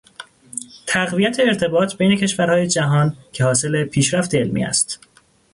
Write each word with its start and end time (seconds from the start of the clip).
تقویت 0.87 1.39
ارتباط 1.39 1.95
بین 1.97 2.17
کشورهای 2.17 2.67
جهان 2.67 3.17
که 3.31 3.43
حاصل 3.43 3.83
پیشرفت 3.85 4.35
علمی 4.35 4.65
است 4.65 4.99